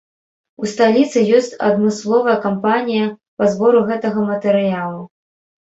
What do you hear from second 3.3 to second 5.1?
па збору гэтага матэрыялу.